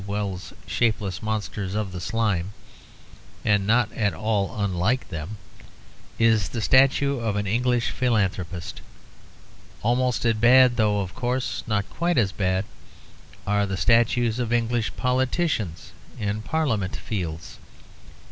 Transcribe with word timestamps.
Wells's 0.07 0.51
shapeless 0.65 1.21
monsters 1.21 1.75
of 1.75 1.91
the 1.91 2.01
slime 2.01 2.53
(and 3.45 3.67
not 3.67 3.91
at 3.93 4.15
all 4.15 4.59
unlike 4.59 5.09
them) 5.09 5.37
is 6.17 6.49
the 6.49 6.59
statue 6.61 7.19
of 7.19 7.35
an 7.35 7.45
English 7.45 7.91
philanthropist. 7.91 8.81
Almost 9.83 10.25
as 10.25 10.33
bad, 10.33 10.75
though, 10.75 11.01
of 11.01 11.13
course, 11.13 11.61
not 11.67 11.87
quite 11.91 12.17
as 12.17 12.31
bad, 12.31 12.65
are 13.45 13.67
the 13.67 13.77
statues 13.77 14.39
of 14.39 14.51
English 14.51 14.91
politicians 14.97 15.91
in 16.19 16.41
Parliament 16.41 16.95
Fields. 16.95 17.59